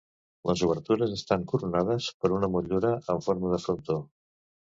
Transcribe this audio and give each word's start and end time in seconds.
Les 0.49 0.61
obertures 0.67 1.11
estan 1.17 1.43
coronades 1.51 2.07
per 2.23 2.33
una 2.37 2.49
motllura 2.55 2.93
en 3.17 3.21
forma 3.29 3.53
de 3.55 3.63
frontó. 3.67 3.99